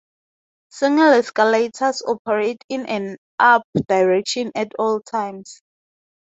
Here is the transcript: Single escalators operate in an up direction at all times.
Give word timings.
Single 0.71 1.13
escalators 1.13 2.01
operate 2.07 2.63
in 2.69 2.87
an 2.87 3.17
up 3.37 3.67
direction 3.87 4.51
at 4.55 4.71
all 4.79 4.99
times. 4.99 5.61